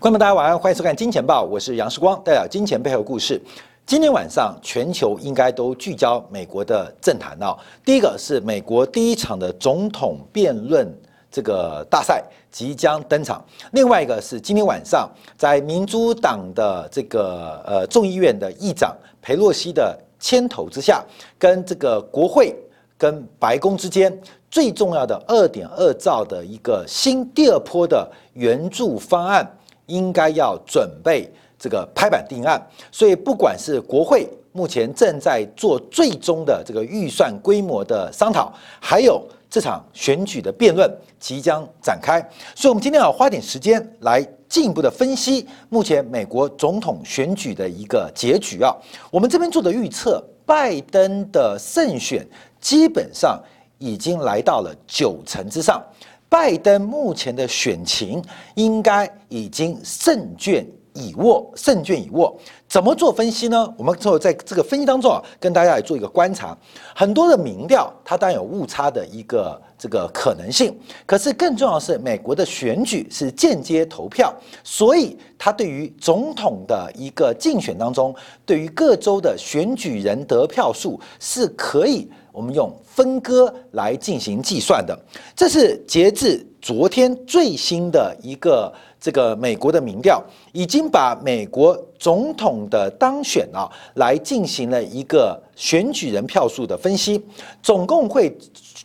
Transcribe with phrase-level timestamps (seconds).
[0.00, 3.40] 观众们，大家晚上欢迎收看《金钱报》，我是杨世光，带来金钱背后故事。
[3.84, 7.58] 今天晚上全球应该都聚焦美国的政坛哦。
[7.84, 10.88] 第一个是美国第一场的总统辩论
[11.32, 21.04] 这个大赛即将登场，另外一个是今天晚上在民主党的这个呃众议院的议长佩洛西的牵头之下，
[21.36, 22.54] 跟这个国会
[22.96, 24.16] 跟白宫之间
[24.48, 29.44] 最重要的二点二兆的一个新第二波的援助方案，
[29.88, 31.28] 应该要准备。
[31.60, 32.56] 这个拍板定案，
[32.92, 39.20] 所以不管是国会目前正在做最终的这个预算规模的商讨，还有
[39.50, 40.88] 这场选举的辩论
[41.18, 42.20] 即将展开，
[42.54, 48.72] 所以我们今天要花点时间来进一步的分析目前美国总统选举的一个结局啊。
[49.10, 52.24] 我们这边做的预测，拜登的胜选
[52.60, 53.36] 基本上
[53.78, 55.82] 已经来到了九成之上，
[56.28, 58.22] 拜登目前的选情
[58.54, 60.66] 应该已经胜券。
[60.94, 63.72] 已握胜券已握，怎么做分析呢？
[63.76, 66.58] 我们最后在这个分析当中啊，跟大家来做一个观察。
[66.92, 70.76] 很多的民调它当然有误差的一个这个可能性，
[71.06, 74.34] 可是更重要的是，美国的选举是间接投票，
[74.64, 78.12] 所以它对于总统的一个竞选当中，
[78.44, 84.98] 对于各州的选举人得票数是可以我们用分割来进行计算的。
[85.36, 88.72] 这是截至昨天最新的一个。
[89.00, 90.20] 这个美国的民调
[90.52, 97.24] 已经把美国总统的当选啊，来进行了一个选举人票数的分析，
[97.62, 98.36] 总共会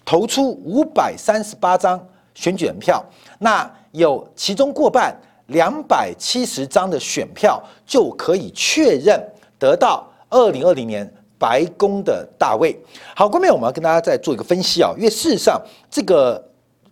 [0.06, 2.00] 投出五百三十八张
[2.36, 3.04] 选举人票，
[3.40, 9.20] 那有其中过半两百七十张的选票就可以确认
[9.58, 12.78] 得到二零二零年白宫的大卫。
[13.16, 16.44] 好，后面我们要跟大家再做一个分析啊，因为事实上这个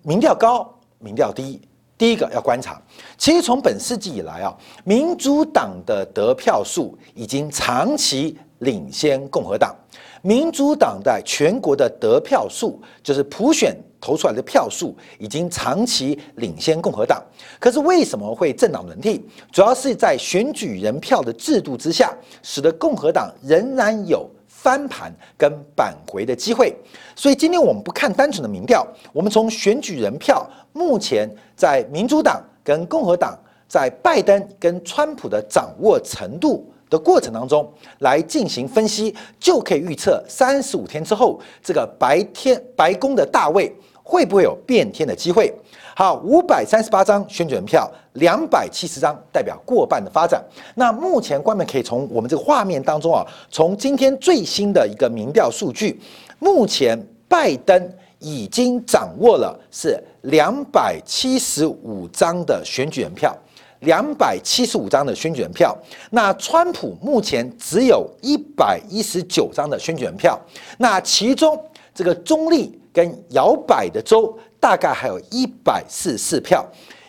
[0.04, 0.70] 民调高，
[1.00, 1.62] 民调低。
[1.98, 2.82] 第一个要观察，
[3.16, 4.52] 其实从本世纪以来啊，
[4.84, 9.76] 民主党的得票数已经长期领先共和党。
[10.24, 17.24] 民主党在全国的得票数，就是普选投出来的票数，已经长期领先共和党。
[17.60, 19.26] 可是为什么会政党轮替？
[19.52, 22.14] 主要是在选举人票的制度之下，
[22.44, 24.30] 使得共和党仍然有。
[24.48, 26.72] 翻盘跟扳回的机会，
[27.16, 33.36] 所以今天我们不看单纯的民调，我们从选举人票目前在民主党跟共和党
[33.68, 37.68] 在拜登跟川普的掌握程度的过程当中
[38.02, 45.54] 来进行分析，就可以预测三十五天之后这个白天白宫的大位会不会有变天的机会。
[45.96, 50.44] 好，五百三十八张选举人票，两百七十张代表过半的发展。
[50.76, 56.00] 那目前观众可以从我们这个画面当中啊，从今天最新的一个民调数据，
[56.40, 56.98] 目前
[57.28, 63.36] 拜登已经掌握了是两百七十五张的选举人票，
[63.82, 65.78] 两百七十五张的选举人票。
[66.10, 70.40] 那川普目前只有一百一十九张的选举人票。
[70.78, 71.62] 那其中
[71.94, 74.38] 这个中立跟摇摆的州。
[74.60, 76.64] 大概还有一百四十四票，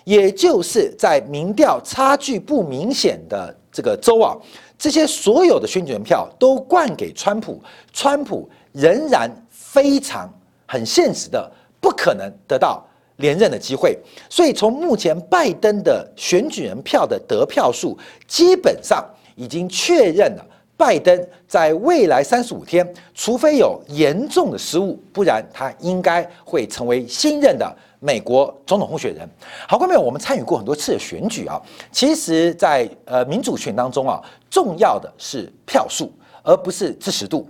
[0.05, 4.35] 也就是在民调差距不明显的这个州啊，
[4.79, 7.61] 这些所有的选举人票都灌给川普，
[7.93, 10.27] 川普仍然非常
[10.67, 12.83] 很现实的不可能得到
[13.17, 13.99] 连任的机会。
[14.31, 19.07] 所以从目前拜登的选举人票的得票数，基本上
[19.37, 20.47] 已经确认了。
[20.77, 29.29] 拜登在未来三十五天，除非有严重的失误，不然他应该会成为新任的美国总统候选人。
[29.69, 31.61] 好，各位，我们参与过很多次的选举啊，
[31.93, 36.13] 其实，在呃民主选当中啊，重要的是票数，
[36.43, 37.49] 而不是支持度。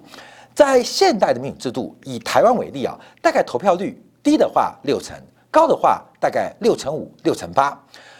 [0.55, 5.17] 在现代的民主制度，以台湾为例啊，大概投票率低的话六成，
[5.51, 7.71] 高的话大概六成五、六成八。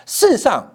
[0.07, 0.67] 事实上，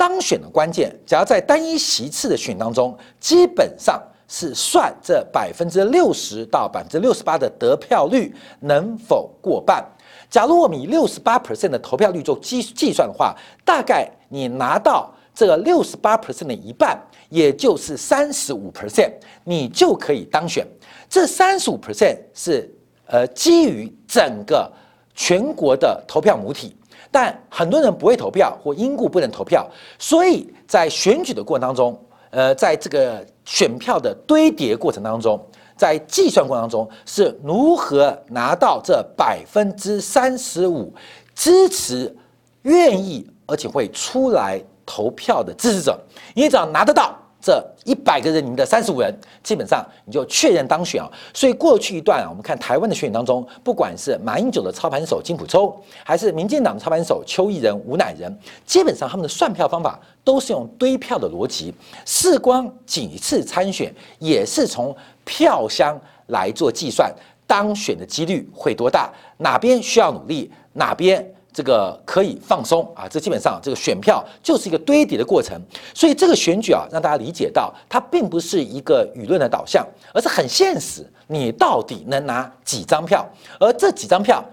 [0.00, 9.86] 当选的关键，只要在单一席次的选当中，基本上是算这百分之六十到百分之六十八的得票率能否过半。
[10.30, 16.98] 假如我们以六十八 percent 的投票率做计计算的话，大概你拿到这个六十八 percent 的一半，
[17.28, 19.12] 也就是三十五 percent，
[19.44, 20.66] 你就可以当选。
[21.10, 22.66] 这三十五 percent 是
[23.04, 24.72] 呃基于整个
[25.14, 26.74] 全国的投票母体。
[27.10, 29.68] 但很多人不会投票，或因故不能投票，
[29.98, 31.98] 所以在选举的过程当中，
[32.30, 35.44] 呃，在这个选票的堆叠过程当中，
[35.76, 40.94] 在计算过程当中，是如何拿到这百分之三十五
[41.34, 42.14] 支持、
[42.62, 45.98] 愿意而且会出来投票的支持者？
[46.34, 51.08] 你只要拿得到，这一百个人里面的三十五人，基本上你就确认当选啊。
[51.32, 58.30] 所以过去一段啊，我们看台湾的选举当中，不管是马英九的操盘手金普抽，还是民进党的操盘手邱毅人、吴乃仁，
[58.66, 61.72] 基本上他们的算票方法都是用堆票的逻辑，
[62.04, 64.94] 事关几次参选，也是从
[65.24, 67.10] 票箱来做计算，
[67.46, 71.34] 当选的几率会多大，哪边需要努力，哪边。
[71.52, 75.60] 这个可以放松啊，这基本上这个选票就是一个堆叠的过程，
[75.92, 84.44] 所以这个选举啊，让大家理解到它并不是一个舆论的导向，而是很现实，你到底能拿几张票，而这几张票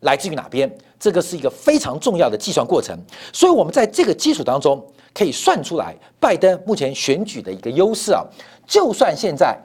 [0.00, 0.68] 来自于哪边，
[0.98, 2.98] 这个是一个非常重要的计算过程。
[3.32, 8.24] 所以，我们在这个基础当中可以算出来，拜登目前选举的一个优势啊，
[8.66, 9.56] 就算现在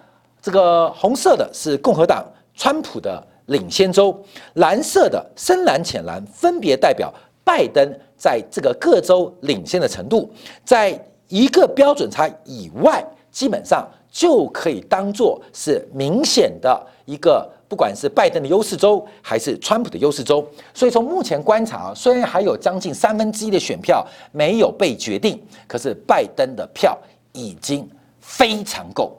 [0.42, 2.24] 这个红色的是共和党，
[2.54, 3.26] 川普的。
[3.48, 4.18] 领先州，
[4.56, 7.14] 蓝色的深蓝、浅蓝分别代表
[7.44, 10.32] 拜登在这个各州领先的程度，
[10.64, 20.48] 在一个标准差以外，基本上就可以当做是明显的一个，不管是拜登的优势州还是川普的优势州。
[20.74, 26.98] 所以从目前观察啊，虽然还有将近三分之一的选票没有被决定，可是拜登的票
[27.34, 27.88] 已经
[28.20, 29.16] 非常够，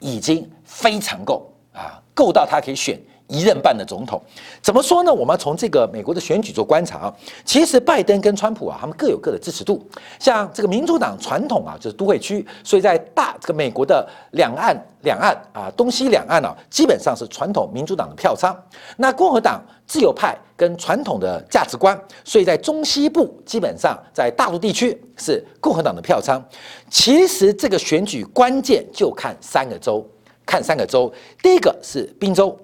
[0.00, 2.98] 已经非常够啊，够到他可以选。
[3.28, 4.20] 一任半的总统，
[4.62, 5.12] 怎么说呢？
[5.12, 7.14] 我们从这个美国的选举做观察啊，
[7.44, 9.86] 其实拜登跟川普啊，他们各有各的支持度。
[10.18, 18.56] 像这个民主党传统啊，就是都会区，所以在大这个美国的两岸两岸啊，东西两岸啊，基本上是传统民主党的票仓。
[18.96, 26.42] 那共和党自由派跟传统的价值观，所以在中西部基本上在大陆地区是共和党的票仓。
[26.88, 30.02] 其实这个选举关键就看三个州，
[30.46, 32.58] 看三个州，第一个是宾州。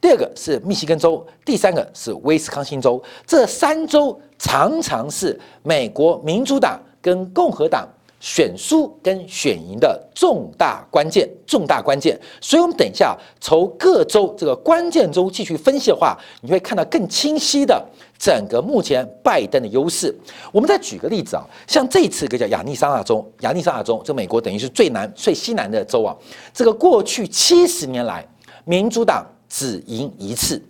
[0.00, 7.88] 第二个是密西根州，第三个是威斯康星州，这三州常常是美国民主党跟共和党
[8.20, 12.16] 选输跟选赢的重大关键，重大关键。
[12.40, 17.84] 所以，我们等一下从各州这个关键州继续分析的话，你会看到更清晰的
[18.16, 20.14] 整个目前拜登的优势。
[20.52, 26.16] 我们再举个例子啊，像这次一个叫亚利桑那州，亚利桑那州这美国等于是最南、最西南的州啊，
[26.54, 28.24] 这个过去七十年来
[28.64, 29.26] 民主党。
[29.48, 30.62] 只赢一次。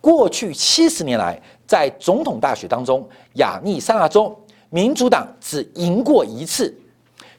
[0.00, 4.34] 过去七十年来，在总统大选当中，亚利桑那州
[4.70, 6.74] 民主党只赢过一次。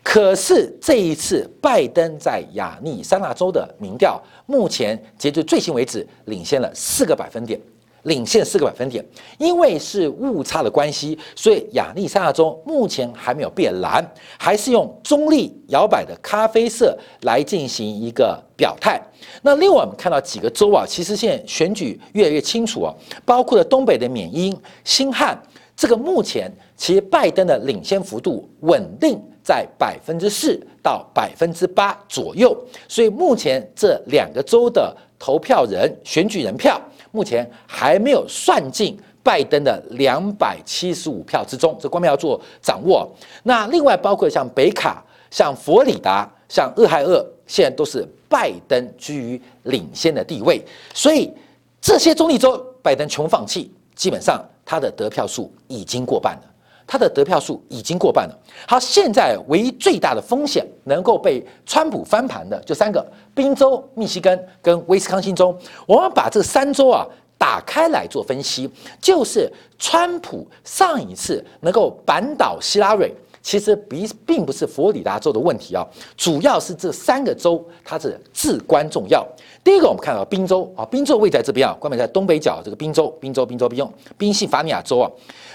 [0.04, 7.60] 可是这一次，拜登在亚利桑那州的民调，目前截至最新为止，领先了四个百分点。
[8.04, 9.04] 领先四个百分点，
[9.38, 14.04] 因为是误差的关系，所以亚利桑那州目前还没有变蓝，
[14.38, 19.02] 还是用中立摇摆的咖啡色来进行一个表态。
[19.44, 22.94] 那另外我们看到几个州啊，其实现在选举越来越清楚啊，
[23.26, 25.40] 包括了东北的缅因、新汉，
[25.76, 32.56] 这个目前其实拜登的领先幅度稳定在百分之四到百分之八左右，
[32.88, 36.80] 所以目前这两个州的投票人、选举人票。
[37.14, 37.50] 目前
[37.82, 43.10] 还没有算进拜登的两百七十五票之中，这关键要做掌握。
[43.42, 50.64] 那另外包括像北卡、像佛里达、像俄亥俄，现在都是拜登居于领先的地位。
[50.94, 51.34] 所以
[51.82, 56.44] 这些中立州，拜登穷放弃，基本上他的得票数已经过半了。
[56.88, 58.38] 他的得票数已经过半了。
[58.68, 65.58] 好，现在唯一最大的风险能够被川普翻盘的就三个：宾州、密西根跟威斯康星州。
[65.88, 67.08] 我们把这三州啊
[67.42, 68.70] 打开来做分析，
[69.02, 75.84] 就是川普上一次能够扳倒希拉蕊，其实比并不是佛罗里达州的问题啊，
[76.16, 79.28] 主要是这三个州它是至关重要。
[79.64, 85.10] 第一个，我们看到宾州啊，宾州位在这边啊，关门在东北角这个宾州，宾州，宾州，宾州，宾夕法尼亚州啊。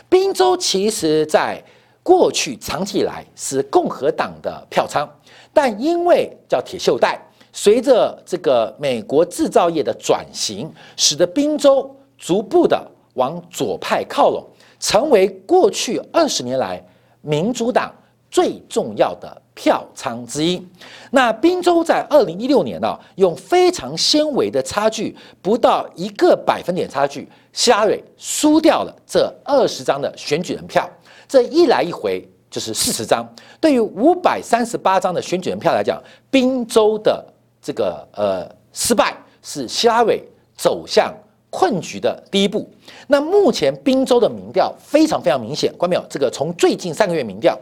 [0.09, 1.63] 宾州其实在
[2.03, 5.09] 过去长期以来是共和党的票仓，
[5.53, 7.17] 但因为叫铁锈带，
[7.59, 14.45] 随着这个美国制造业的转型，使得宾州逐步的往左派靠拢，
[14.79, 16.85] 成为过去二十年来
[17.23, 17.91] 民主党
[18.31, 20.63] 最重要的票仓之一。
[21.11, 27.27] 那宾州在二零一六年呢，用非常纤维的差距，不到一个百分点差距。
[27.55, 30.87] 希拉蕊输掉了这二十张的选举人票，
[31.27, 33.27] 这一来一回就是四十张。
[33.59, 35.99] 对于五百三十八张的选举人票来讲，
[36.31, 37.25] 宾州的
[37.67, 40.23] 这个呃失败是希拉蕊
[40.57, 41.13] 走向
[41.51, 42.71] 困局的第一步。
[43.09, 46.05] 那目前宾州的民调非常非常明显，关没有？
[46.09, 47.59] 这个从最近三个月民调，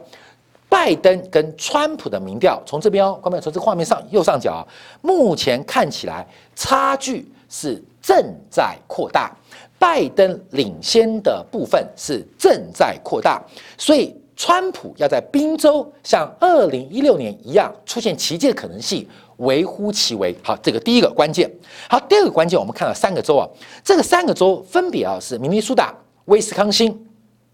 [0.69, 3.41] 拜登跟川普的民调，从这边哦，关没有？
[3.41, 4.61] 从这个画面上右上角啊，
[5.01, 6.23] 目前看起来
[6.55, 9.35] 差距是正在扩大。
[9.79, 13.43] 拜登领先的部分是正在扩大，
[13.75, 19.03] 所以川普要在宾州像二零一六年一样出现奇迹的可能性
[19.37, 20.35] 微乎其微。
[20.43, 21.51] 好，这个第一个关键。
[21.89, 23.49] 好，第二个关键，我们看到三个州啊，
[23.83, 25.91] 这个三个州分别啊是明尼苏达、
[26.25, 26.95] 威斯康星。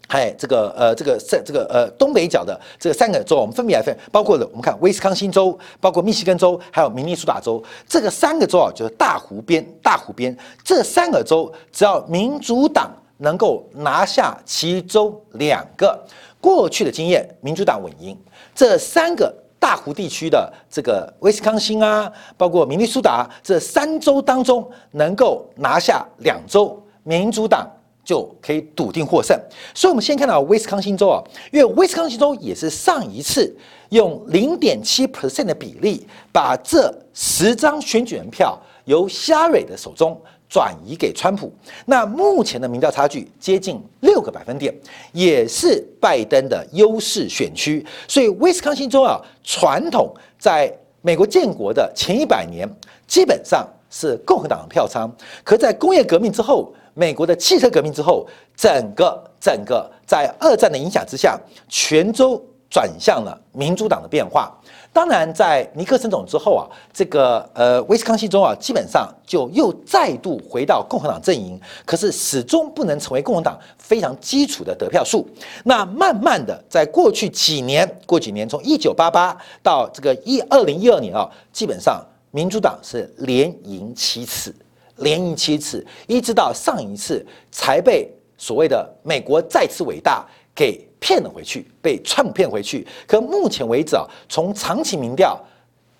[0.06, 15.98] 还有这个呃，这个在这个呃东北角的这三个州，我们分别来分，包括了我们看威斯康星州，包括密西根州，还有明尼苏达州，这个三个州啊，就是大湖边，大湖边这三个州，只要民主党能够拿下其中两个，
[16.42, 18.14] 过去的经验，民主党稳赢。
[18.54, 27.66] 这三个大湖地区的这个威斯康星啊，包括明尼苏达这三州当中，能够拿下两州，民主党。
[28.04, 29.38] 就可以笃定获胜，
[29.72, 31.22] 所以，我们先看到威斯康星州啊，
[31.52, 33.56] 因为威斯康星州也是上一次
[33.90, 40.20] 用零点七 percent 的比例，把这十张选举人票由希拉蕊的手中
[40.52, 41.50] 转移给川普。
[41.86, 44.74] 那目前的民调差距接近六个百分点，
[45.12, 47.82] 也是拜登的优势选区。
[48.06, 52.68] 所以，威斯康星州啊，传统在美国建国的前一百年，
[53.06, 55.10] 基本上是共和党的票仓，
[55.42, 56.70] 可在工业革命之后。
[56.94, 64.54] 美国的汽车革命之后，整个整个在二战的影响之下，全州转向了民主党的变化。
[64.92, 75.26] 当然，在尼克森总之后啊，这个呃威斯康星州啊，基本上就又再度回到共和党阵营，可是始终不能成为共和党非常基础的得票数。
[75.64, 84.54] 那慢慢的，在过去几年，过几年，从一九八八到这个一二零一二年啊，基本上民主党是连赢七次。
[84.96, 92.86] 连赢七次，一直到上一次才被所谓的美国再次伟大给骗了回去，被川普骗回去。
[93.08, 95.36] 可目前为止啊，从长期民调、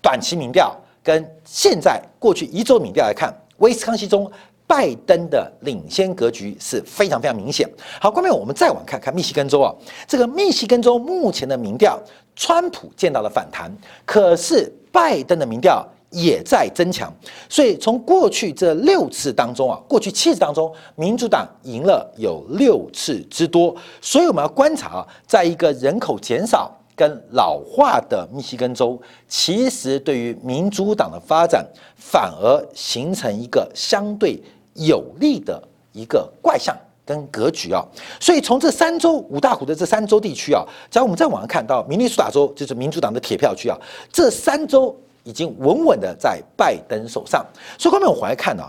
[0.01, 4.31] 短期民调跟现在过去一周民调来看，威斯康星中
[4.65, 7.69] 拜登的领先格局是非常非常明显。
[7.99, 9.75] 好，关面我们再往看看密西根州啊，
[10.07, 11.99] 这个密西根州目前的民调，
[12.33, 13.69] 川普见到了反弹，
[14.05, 15.85] 可是拜登的民调。
[16.13, 17.11] 也在增强，
[17.49, 23.75] 所以从过去这六次当中啊，过去七次当中，民主党赢了有六次之多。
[23.99, 34.39] 所以我们要观察啊，在一个人口减少跟老化的密西根州，其实对于民主党的发展反而形成一个相对
[34.75, 35.61] 有利的
[35.93, 37.83] 一个怪象跟格局啊。
[38.19, 43.75] 所以从这三州五大湖的这三州地区啊，假如我们再往上看到明尼苏达州，就是民主党的铁票区啊，
[44.11, 44.95] 这三州。
[45.23, 47.45] 已经稳稳的在拜登手上，
[47.79, 48.63] 所以后面我回来看呢，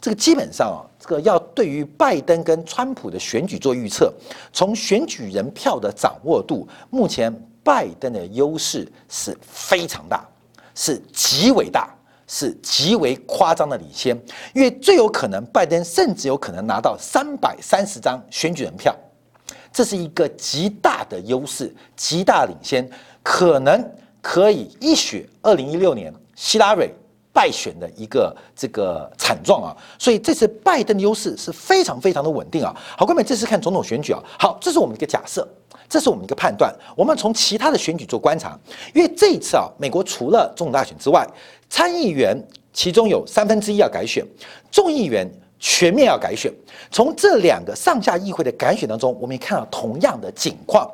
[0.00, 4.12] 这个基本上啊，这个要对于拜登跟川普的选举做预测，
[4.52, 10.26] 从选举人票的掌握度，目前拜登的优势是非常大，
[10.74, 11.88] 是极为大，
[12.26, 14.20] 是极为夸张的领先，
[14.52, 18.92] 因为最有可能拜登甚至有可能拿到三百三十张选举人票，
[19.72, 22.90] 这是一个极大的优势，极大领先，
[23.22, 23.88] 可能。
[24.20, 26.92] 可以一雪二零一六年希拉蕊
[27.32, 32.74] 败选的一个这个惨状啊，所以这次拜登的优势是非常非常的稳定啊。
[32.98, 35.46] 好，各位，这次看总统选举啊，好，这是我们一个假设，
[35.88, 36.74] 这是我们一个判断。
[36.96, 38.58] 我们从其他的选举做观察，
[38.92, 41.26] 因为这一次啊，美国除了总统大选之外，
[41.68, 42.36] 参议员
[42.72, 44.26] 其中有三分之一要改选，
[44.70, 46.52] 众议员全面要改选。
[46.90, 50.90] 从这两个上下议会的改选当中，我们也看到同样的景况。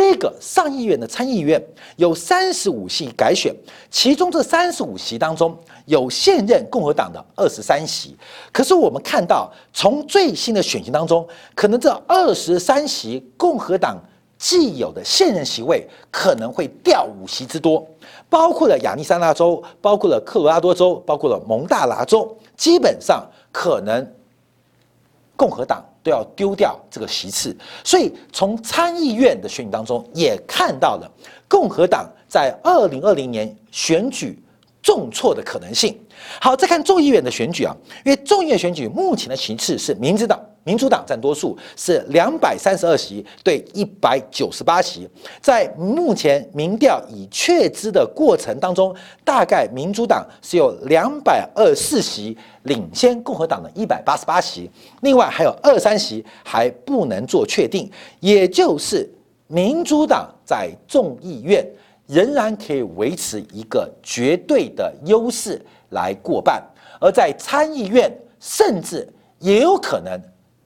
[0.00, 1.62] 这个上议院的参议院
[1.96, 3.54] 有三十五席改选，
[3.90, 5.54] 其中这三十五席当中
[5.84, 8.16] 有现任共和党的二十三席。
[8.50, 14.02] 可是我们看到，从最新的选情当中，可能这二十三席共和党
[14.38, 17.86] 既有的现任席位可能会掉五席之多，
[18.30, 24.10] 包括了亚利桑那州，包括了科罗拉多州，包括了蒙大拿州，基本上可能
[25.36, 25.84] 共和党。
[26.02, 31.10] 都要丢掉这个席次，所以从参议院的选举当中也看到了
[31.48, 34.38] 共和党在二零二零年选举
[34.82, 35.98] 重挫的可能性。
[36.40, 40.40] 好，再看众议院的选举啊，因为众议院选举目前的形势是民主党。
[40.64, 45.08] 民主党占多数，是两百三十二席对一百九十八席。
[45.40, 57.90] 在目前民调已确知的过程当中，大概民主党是有两百二四席领先共和党的一百八十八席，另外还有二三席还不能做确定。
[58.20, 59.08] 也就是
[59.46, 61.66] 民主党在众议院
[62.06, 66.62] 仍然可以维持一个绝对的优势来过半，
[67.00, 70.20] 而在参议院甚至也有可能。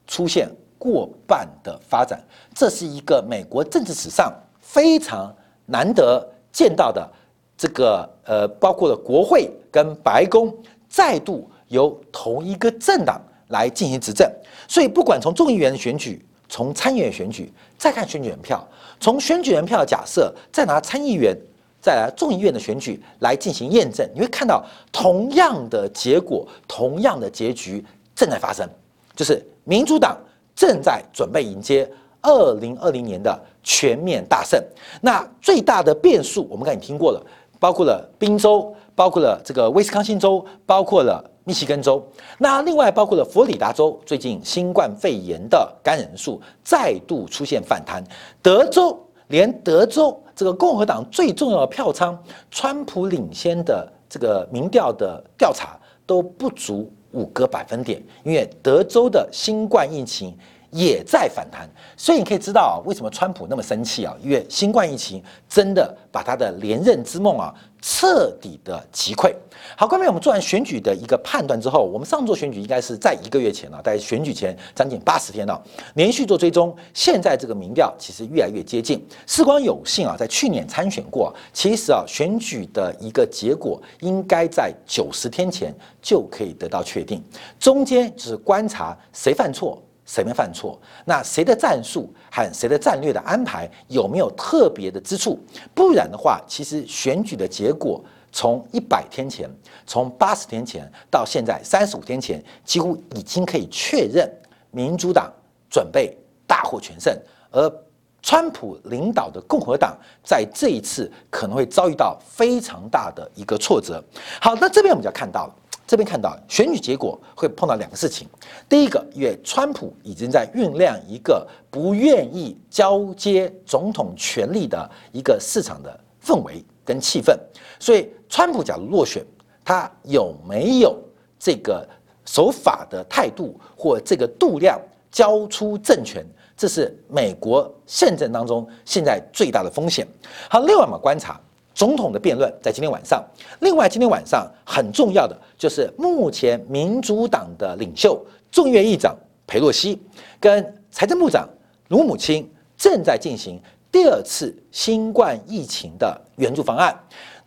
[0.06, 2.22] 出现过半的发展，
[2.54, 5.34] 这是一个美国政治史上非常
[5.66, 7.08] 难得见到的。
[7.56, 10.54] 这个呃，包括了国会跟白宫
[10.88, 14.30] 再度由同一个政党来进行执政，
[14.68, 16.24] 所以不管从众议员的选举。
[16.46, 18.64] 从参议员选举再看选举人票，
[19.00, 21.36] 从选举人票的假设再拿参议员
[21.80, 27.84] 再来众议院的选举来进行验证，你会看到同样的结果，同样的结局
[28.14, 28.68] 正在发生，
[29.16, 30.16] 就是民主党
[30.54, 31.90] 正在准备迎接
[32.20, 34.62] 二零二零年的全面大胜。
[35.00, 37.20] 那最大的变数，我们刚才已经听过了，
[37.58, 41.30] 包括了宾州，包括了这个威斯康星州，包括了。
[41.46, 42.02] 密西根州，
[42.38, 48.02] 那另外包括了佛罗里达州，最近新冠肺炎的感染人数再度出现反弹。
[48.40, 52.18] 德州，连德州这个共和党最重要的票仓，
[52.50, 60.36] 川普领先的这个民调的调查都不足五个百分点，因为德州的新冠疫情。
[60.74, 64.12] 也在反弹，所以你可以知道啊，为什么川普那么生气啊？
[64.20, 69.32] 因为新冠疫情真的把他的连任之梦啊彻底的击溃。
[69.76, 75.62] 好，关于我们做完选举的一个判断之后，我们上座选举应该是在一个月前了，在选举前将近八十天了，
[75.94, 76.74] 连续做追踪。
[76.92, 79.00] 现在这个民调其实越来越接近。
[79.28, 87.22] 时光有幸啊，在去年参选过，其实啊，选举的一个结果应该在九十天前就可以得到确定，
[87.60, 89.80] 中间就是观察谁犯错。
[90.06, 90.78] 谁没犯错？
[91.04, 95.38] 那谁的战术和谁的战略的安排有没有特别的之处？
[95.74, 99.48] 不然的话，其实选举的结果从一百天前，
[99.86, 104.30] 从八十天前到现在三十五天前，几乎已经可以确认
[104.70, 105.32] 民主党
[105.70, 107.16] 准备大获全胜，
[107.50, 107.72] 而
[108.20, 114.02] 川普领导的共和党在这一次可能会遭遇到非常大的一个挫折。
[114.40, 115.54] 好，那这边我们就要看到了。
[115.86, 118.26] 这边看到选举结果会碰到两个事情，
[118.68, 127.38] 第一个，因为川普已经在酝酿一个不愿意交接总统权力的一个市场的氛围跟气氛，
[127.78, 129.22] 所以川普假如落选，
[129.62, 130.98] 他有没有
[131.38, 131.86] 这个
[132.24, 136.24] 守法的态度或这个度量交出政权，
[136.56, 140.08] 这是美国宪政当中现在最大的风险。
[140.48, 141.38] 好，另外我们观察。
[141.76, 143.20] 总统的辩论在今天晚上。
[143.58, 149.98] 另外，今天晚上很重要的就是目前民主党的领袖众议院议长佩洛西
[150.38, 151.48] 跟财政部长
[151.88, 152.46] 卢姆钦
[152.76, 153.58] 正在进行
[153.90, 156.94] 第二次新冠疫情的援助方案。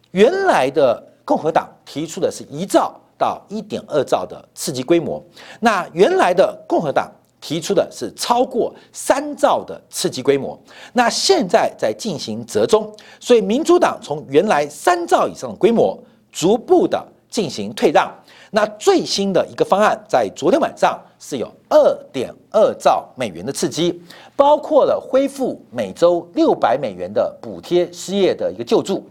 [0.09, 5.23] 原来的共和党提出的是一兆到一点二兆的刺激规模，
[5.59, 7.11] 那原来的共和党。
[7.39, 10.59] 提出的是超过三兆的刺激规模，
[10.91, 15.97] 那现在在进行折中，所以民主党从原来三兆以上的规模
[16.31, 18.11] 逐步的进行退让。
[18.51, 24.01] 那最新的一个方案在昨天晚上是有二点二兆美元的刺激，
[24.35, 29.05] 包括了恢复每周六百美元的补贴失业的一个救助，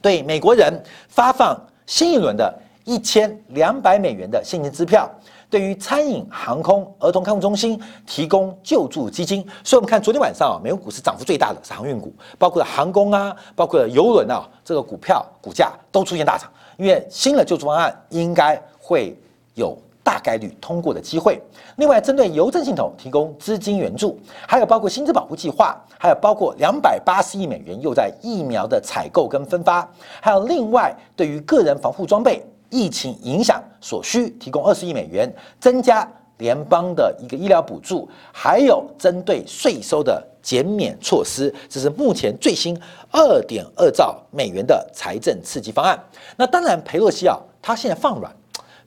[0.00, 5.10] 对美国人发放新一轮的一千两百美元的现金支票。
[5.50, 16.48] 对于餐饮、航空、儿童康复中心提供救助基金，所以我们看昨天晚上啊，美国股市涨幅最大的是航运股，包括了航空啊，包括了邮轮啊，这个股票股价都出现大涨，
[16.80, 19.14] 因为新的救助方案应该会
[19.54, 21.38] 有大概率通过的机会。
[21.76, 29.86] 另外，针对邮政系统提供资金援助，还有包括薪资保护计划，还有包括两百八十亿美元又在疫苗的采购跟分发，
[30.22, 32.42] 还有另外对于个人防护装备。
[32.70, 42.78] 疫情影响所需提供二十亿美元，增加联邦的一个医疗补助，还有针对税收的减免措施，这是目前最新
[43.10, 45.98] 二点二兆美元的财政刺激方案。
[46.36, 48.34] 那当然，佩洛西啊，她现在放软。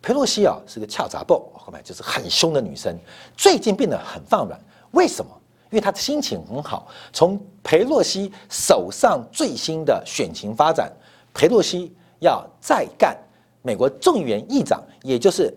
[0.01, 2.93] 佩洛西啊是个俏杂布，后面就是很凶的女生，
[3.37, 4.59] 最近变得很放软。
[4.91, 5.31] 为什么？
[5.69, 6.87] 因为她的心情很好。
[7.11, 10.91] 从佩洛西手上最新的选情发展，
[11.33, 13.17] 佩洛西要再干。
[13.61, 15.51] 美国众议员议长，也就是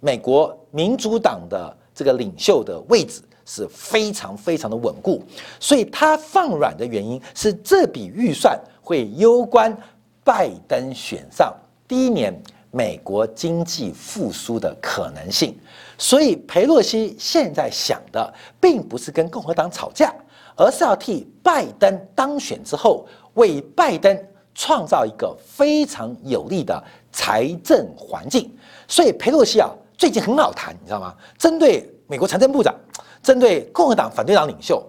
[0.00, 5.22] 美国民主党的这个领袖的位置是非常非常的稳固，
[5.60, 9.76] 所以他放软的原因是这笔预算会攸关
[10.24, 11.54] 拜登选上
[11.86, 12.32] 第一年
[12.70, 15.56] 美国经济复苏的可能性，
[15.98, 20.14] 所以佩洛西现在想的并不是跟共和党吵架，
[20.56, 24.16] 而是要替拜登当选之后为拜登
[24.54, 26.82] 创造一个非常有利的。
[27.14, 28.50] 财政环境，
[28.88, 31.14] 所以佩洛西啊最近很好谈，你知道吗？
[31.36, 32.74] 针对美国财政部长，
[33.22, 34.84] 针对共和党反对党领袖，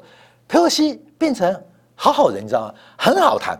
[0.48, 1.64] 佩洛西变成
[1.96, 2.74] 好好人，你知道吗？
[2.98, 3.58] 很好谈，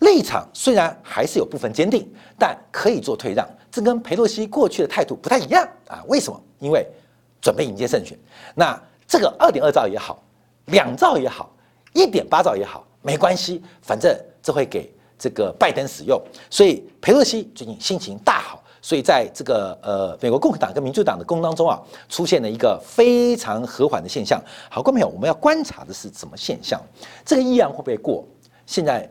[0.00, 2.08] 立场虽然还是有部分坚定，
[2.38, 3.48] 但可以做退让。
[3.70, 6.02] 这跟佩洛西过去的态度不太一样啊？
[6.06, 6.40] 为什么？
[6.58, 6.86] 因为
[7.40, 8.18] 准备迎接胜选。
[8.54, 10.22] 那这个二点二兆也好，
[10.66, 11.50] 两兆也好，
[11.92, 14.92] 一点八兆也好，没关系，反正这会给。
[15.18, 24.42] 这个拜登使用，所以佩洛西最近心情大好，所以在这个呃美国共和党跟民主党的攻当中啊，出现了一个非常和缓的现象。
[24.68, 26.78] 好，观众朋友，我们要观察的是什么现象？
[27.24, 28.24] 这个议案会不会过？
[28.66, 29.08] 现在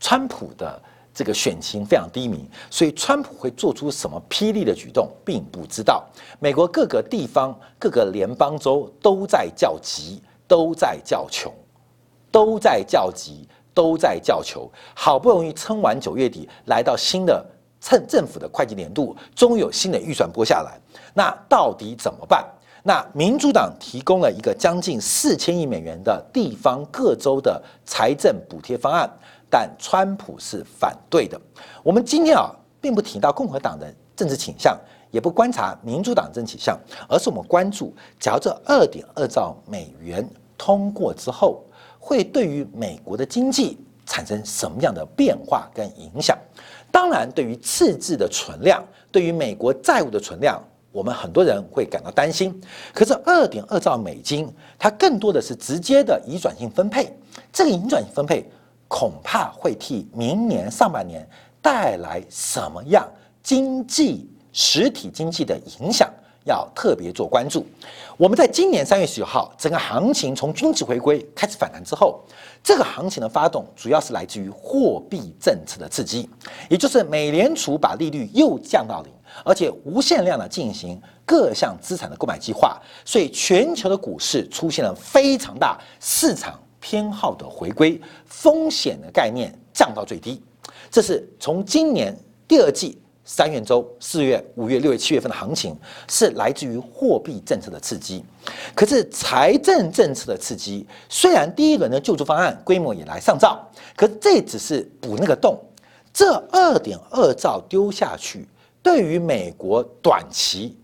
[0.00, 0.82] 川普的
[1.14, 6.04] 这个选情非常低迷，所以川普会做出什么霹雳的举动，并不知道。
[6.40, 11.52] 美国各个地方、各个联邦州都在叫急，都在叫穷，
[12.32, 13.46] 都在叫急。
[13.76, 17.46] 都在叫求，好不容易撑完九月底，来到新的
[17.80, 20.78] 趁政府的会计年度，终于有新的预算拨下来。
[21.14, 22.44] 那到底怎么办？
[22.82, 29.10] 那民主党提供了一个将近四千亿美元的地方各州的财政补贴方案，
[29.50, 31.40] 但川普是反对的。
[31.82, 34.78] 我们今天啊，并不提到共和党的政治倾向，
[35.10, 41.62] 也不观察民主党政倾向，而是我们关注，假如这二点二兆美元通过之后。
[41.98, 46.38] 会对于美国的经济产生什么样的变化跟影响？
[46.96, 48.82] 当然，对于赤字的存量，
[49.12, 50.58] 对于美国债务的存量，
[50.90, 52.58] 我们很多人会感到担心。
[52.94, 57.14] 可是，二点二兆美金，它更多的是直接的移转性分配。
[57.52, 58.50] 这个移转性分配
[58.88, 61.28] 恐怕会替明年上半年
[61.60, 63.06] 带来什么样
[63.42, 66.10] 经济实体经济的影响？
[66.46, 67.66] 要特别做关注。
[68.16, 72.24] 我们在今年三月十九号，整个行情从均值回归开始反弹之后，
[72.62, 76.26] 这个行情的发动主要是来自于货币政策的刺激，
[76.70, 79.12] 也就是美联储把利率又降到零，
[79.44, 90.40] 而且无限量的进行各项资产的购买计划，所以全球的股市出现了非常大市场偏好的回归，风险的概念降到最低。
[90.90, 92.16] 这是从今年
[92.48, 92.98] 第二季。
[93.28, 95.76] 三月周、四月、五月、六月、七月份的行情
[96.08, 98.24] 是来自于货币政策的刺激，
[98.72, 105.60] 可是财政政策的刺激，虽然第一轮的救助方案规模也来上兆，可这只是补那个洞。
[106.12, 108.46] 这二点二兆丢下去，
[108.80, 110.78] 对于美国短期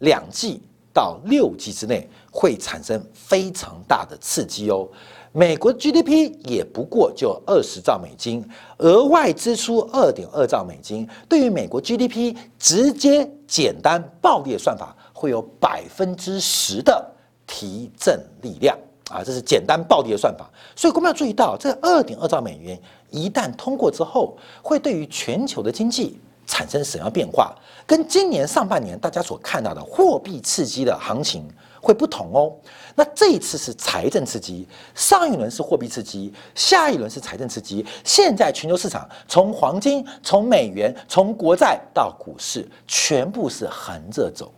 [0.00, 0.60] 两季
[0.92, 4.86] 到六季之内会产生非常大的刺激哦。
[5.32, 8.44] 美国 GDP 也不过就二十兆美金，
[8.78, 17.08] 额外支出二点二兆美金，对于美国 GDP 直接简单暴力的算法，会有百分之十的
[17.46, 18.76] 提振力量
[19.08, 19.22] 啊！
[19.22, 22.76] 这是简单暴力的算法，所以我们要注意到，这二点二兆美元
[23.10, 27.54] 一旦通过之后，会对于全球的经济产生什么样变化？
[27.86, 31.48] 跟今年上半年大家所看到的货币刺激的行情。
[31.80, 32.52] 会不同哦，
[32.94, 37.84] 那这一次是财政刺激，上一轮是货币刺激，下一轮是财政刺激。
[38.04, 44.52] 现在全球市场从黄金、从美元、从国债到股市，全部是横着走，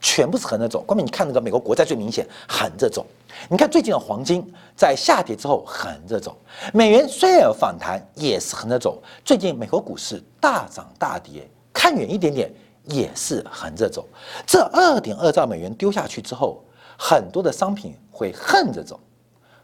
[0.00, 0.80] 全部是横着走。
[0.82, 3.04] 关明，你看那个美国国债最明显，横着走。
[3.48, 6.36] 你看最近的黄金在下跌之后横着走，
[6.72, 9.02] 美元虽然有反弹，也是横着走。
[9.24, 12.52] 最近美国股市大涨大跌，看远一点点
[12.84, 14.06] 也是横着走。
[14.46, 16.62] 这二点二兆美元丢下去之后。
[17.00, 18.98] 很多的商品会横着走，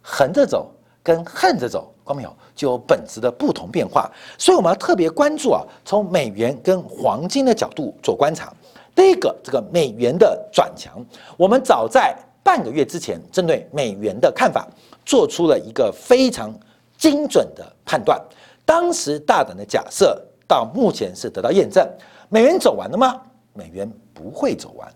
[0.00, 0.70] 横着走
[1.02, 8.54] 跟横着走，光没有就有本质的不同变化，所以我们要特别关注啊，从美元跟黄金的角度做观察。
[8.94, 11.04] 第一个，这个美元的转强，
[11.36, 14.68] 我们早在半个月之前，针对美元的看法，
[15.04, 16.54] 做出了一个非常
[16.96, 18.22] 精准的判断。
[18.64, 21.84] 当时大胆的假设，到目前是得到验证，
[22.28, 23.20] 美元走完了吗？
[23.52, 24.88] 美元不会走完，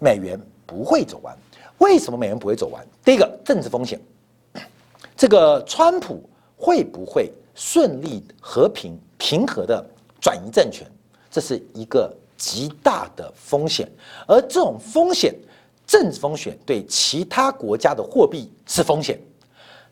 [0.00, 1.36] 美元不会走完。
[1.82, 2.86] 为什么美元不会走完？
[3.04, 4.00] 第一个政治风险，
[5.16, 6.22] 这个川普
[6.56, 9.84] 会不会顺利和平平和的
[10.20, 10.86] 转移政权？
[11.28, 13.90] 这是一个极大的风险。
[14.28, 15.34] 而这种风险，
[15.84, 19.18] 政治风险对其他国家的货币是风险。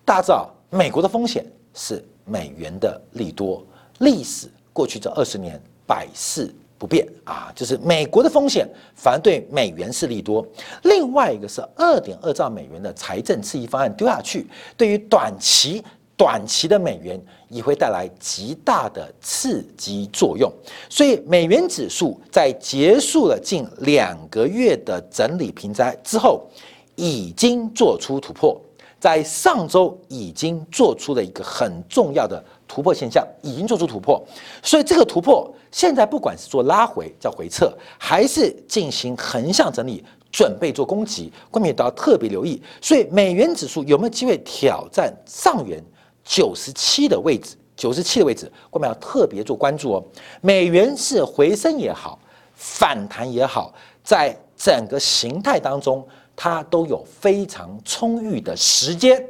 [0.05, 3.67] 大家知道，美国的风险是美元的利多。
[3.99, 6.55] 历史过去这二十年，百事。
[6.81, 10.43] 不变啊，就是美国的风险反而对美元是利多。
[10.85, 14.47] 另外一个是二点二兆美元的财政刺激方案丢下去，
[14.79, 15.85] 对于短期
[16.17, 20.51] 短期的美元也会带来极大的刺激作用。
[20.89, 26.49] 所以美元指数在结束了近两个月的整理平灾之后，
[26.97, 28.59] 已经做出突破，
[28.99, 32.43] 在上周已经做出了一个很重要的。
[32.71, 34.25] 突破现象已经做出突破，
[34.63, 42.63] 所以这个突破现在不管是做拉回叫回撤，还是进行横向整理，准备做攻击，关键都要特别留意。
[42.81, 45.83] 所以美元指数有没有机会挑战上元
[46.23, 47.57] 九十七的位置？
[47.77, 50.05] 九十七的位置，我们要特别做关注哦。
[50.41, 52.21] 美元是回升也好，
[52.55, 56.07] 反弹也好，在整个形态当中，
[56.37, 59.21] 它都有非常充裕的时间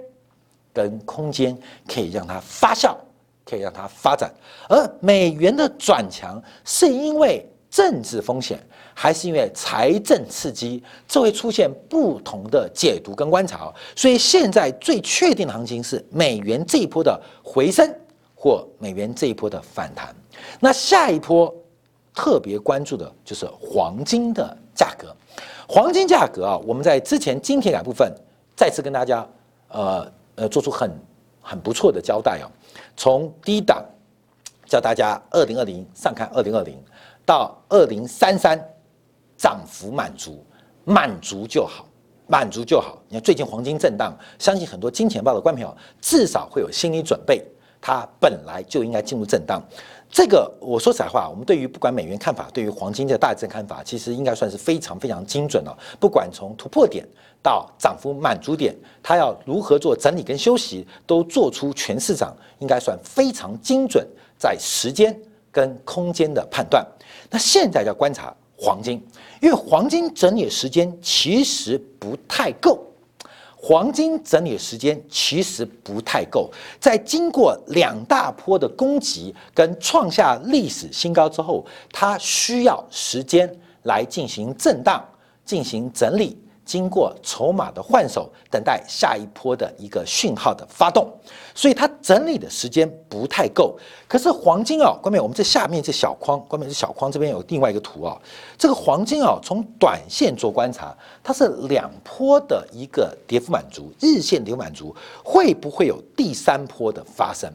[0.74, 1.56] 跟空间，
[1.88, 2.94] 可以让它发酵。
[3.50, 4.32] 可以让它发展，
[4.68, 8.58] 而美元的转强是因为政治风险，
[8.94, 13.72] 还是因为财政刺激，这会出现不同的解读跟观察。
[13.96, 17.92] 所以现在最确定的行情是美元这一波的回升，
[18.36, 20.14] 或美元这一波的反弹。
[20.60, 21.52] 那下一波
[22.14, 25.14] 特别关注的就是黄金的价格。
[25.68, 28.12] 黄金价格啊，我们在之前金铁杆部分
[28.56, 29.26] 再次跟大家
[29.68, 30.90] 呃呃做出很
[31.50, 32.46] 很不错的交代哦。
[32.96, 33.84] 从低档
[34.64, 36.78] 叫大家二零二零上看二零二零。
[37.26, 38.58] 到二零三三，
[39.36, 40.44] 涨幅满足，
[40.84, 41.86] 满足就好，
[42.26, 42.98] 满足就好。
[43.08, 47.44] 你看最近黄金震荡，相信很多金钱豹的观众朋友至少会有心理准备，
[47.80, 49.62] 它本来就应该进入震荡。
[50.10, 55.78] 这个我说实在话，我们对于不管美元看法，对于黄金的大致看法，其实应该算是非常非常精准了。
[56.00, 57.06] 不管从突破点
[57.42, 64.06] 到涨幅满足点，它要如何做整理跟休息，都做出全市场应该算非常精准，
[64.38, 65.18] 在时间
[65.50, 66.86] 跟空间的判断。
[67.30, 69.02] 那现在要观察黄金，
[69.40, 72.78] 因为黄金整理时间其实不太够，
[73.56, 83.50] 黄金整理时间其实不太够，在经过两大波的攻击跟创下历史新高之后，它需要时间
[83.84, 85.02] 来进行震荡、
[85.44, 86.38] 进行整理。
[86.70, 91.12] 经过筹码的换手，等待下一波的一个讯号的发动，
[91.52, 93.76] 所以它整理的时间不太够。
[94.06, 98.16] 可是黄金啊，关面我们这下面这小框，关面这小框这边有另外一个图啊。
[98.56, 107.52] 这个黄金啊，从短线做观察，它是两波的一个跌幅满足，日线跌幅满足，会不会有第三波的发生？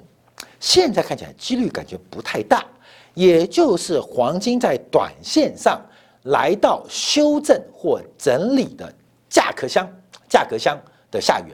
[0.60, 2.66] 现在看起来几率感觉不太大，
[3.14, 5.80] 也就是黄金在短线上
[6.24, 8.94] 来到修正或整理的。
[9.36, 9.86] 价格箱，
[10.30, 10.80] 价格箱
[11.12, 11.54] 的下缘，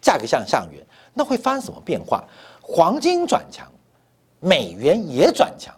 [0.00, 2.24] 价格箱上缘，那会发生什么变化？
[2.60, 3.64] 黄金转强，
[4.40, 5.72] 美元也转强，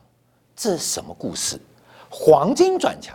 [0.56, 1.60] 这是什么故事？
[2.08, 3.14] 黄金转强，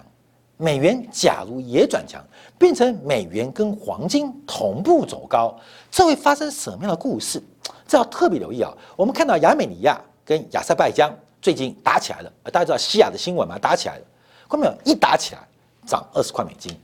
[0.57, 2.23] 美元假如也转强，
[2.59, 7.41] 变成美元跟黄金同步走高，这会发生什么样的故事？
[7.87, 8.71] 这要特别留意啊！
[8.95, 11.11] 我们看到亚美尼亚跟亚塞拜疆
[11.41, 13.57] 最近打起来了，大家知道西亚的新闻吗？
[13.57, 14.03] 打起来了，
[14.47, 14.77] 看到没有？
[14.85, 15.41] 一打起来，
[15.87, 16.79] 涨二十块美金。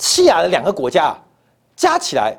[0.00, 1.14] 西亚的两个国家
[1.76, 2.34] 加起来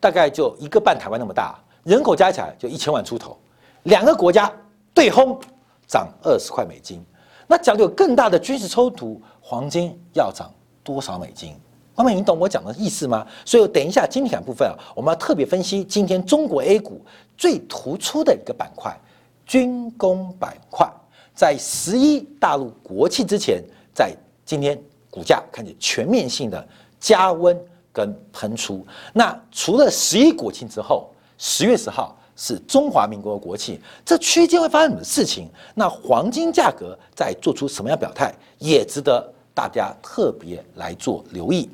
[0.00, 3.38] 大概就一个半台湾那么大，人口加起来就一千万出头，
[3.84, 4.52] 两个国家
[4.92, 5.38] 对轰
[5.86, 7.00] 涨二十块美金，
[7.46, 11.54] 那讲有更大的军事冲突，黄金要涨多少美金？
[11.94, 13.24] 方面，你懂我讲的意思吗？
[13.44, 17.00] 所以等一下今天部分啊，我们要特别分析今天中国 A 股
[17.36, 18.92] 最突出的一个板块——
[19.46, 20.90] 军工板块，
[21.34, 23.62] 在十一大陆国庆之前，
[23.94, 24.12] 在
[24.44, 24.76] 今天。
[25.14, 26.66] 股价开始全面性的
[26.98, 27.56] 加温
[27.92, 28.84] 跟喷出。
[29.12, 35.48] 那除了十一国庆之后，十月十号是中华民国国庆，这区间会发生什么事情？
[35.72, 41.70] 那黄金价格在做出什么样表态，也值得大家特别来做留意。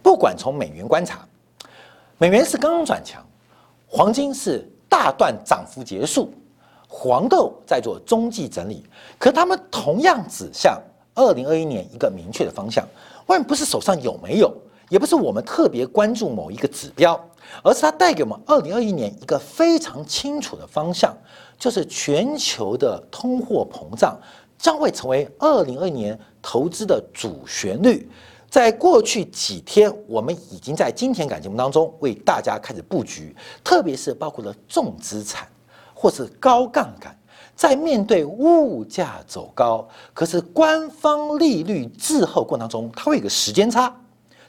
[0.00, 1.26] 不管从美元观察，
[2.16, 3.20] 美元是刚刚转强，
[3.88, 6.32] 黄金是大段涨幅结束，
[6.86, 8.86] 黄豆在做中继整理，
[9.18, 10.80] 可他们同样指向。
[11.14, 12.86] 二零二一年一个明确的方向，
[13.26, 14.52] 外面不是手上有没有，
[14.88, 17.18] 也不是我们特别关注某一个指标，
[17.62, 21.16] 而是它带给我们二零二一年一个非常清楚的方向，
[21.58, 24.18] 就是全球的通货膨胀
[24.58, 28.10] 将会成为二零二一年投资的主旋律。
[28.50, 35.48] 在过去几天，我们已经在金钱感节目当中为大家开始布局，特别是包括了重资产
[35.92, 37.16] 或是高杠杆。
[37.56, 43.94] 在面对物价走高，可是官方利率滞后过程当中，它会有个时间差，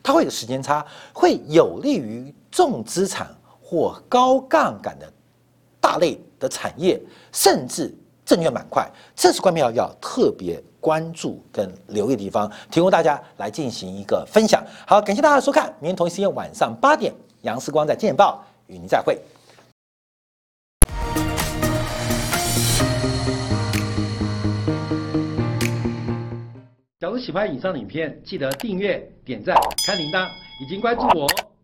[0.02, 3.28] 它会有时间差，会有利于重资产
[3.62, 5.12] 或高杠杆的
[5.80, 7.00] 大类的产业，
[7.32, 14.63] 甚至证券板块，这是关妙要特别关注跟留意的地方，提供大家来进行一个分享。
[14.88, 17.13] 好，感谢大家收看，明天同一时间晚上八点，
[17.44, 19.20] 杨思光在《见报》与您再会。
[26.97, 29.53] 假如喜欢以上的影片，记得订阅、点赞、
[29.86, 30.29] 开铃铛，
[30.62, 31.55] 已经关注我哦。